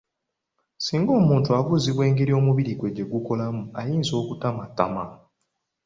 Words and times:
Singa 0.85 1.11
omuntu 1.21 1.49
abuuzibwa 1.59 2.03
engeri 2.09 2.31
omubiri 2.39 2.73
gwe 2.79 2.89
gye 2.95 3.05
gukolamu 3.13 3.61
ayinza 3.79 4.13
okutamattamamu. 4.21 5.15